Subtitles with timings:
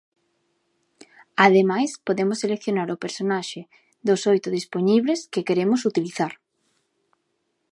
[1.45, 3.61] Ademais podemos seleccionar o personaxe
[4.07, 6.33] dos oito dispoñibles que queremos utilizar.